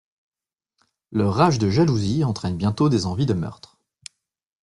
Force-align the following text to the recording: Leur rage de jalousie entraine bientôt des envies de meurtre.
Leur 1.11 1.35
rage 1.35 1.59
de 1.59 1.69
jalousie 1.69 2.23
entraine 2.23 2.57
bientôt 2.57 2.89
des 2.89 3.05
envies 3.05 3.27
de 3.27 3.35
meurtre. 3.35 3.77